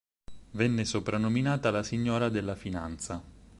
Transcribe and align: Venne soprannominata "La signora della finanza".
Venne 0.53 0.83
soprannominata 0.83 1.69
"La 1.69 1.83
signora 1.83 2.29
della 2.29 2.55
finanza". 2.55 3.21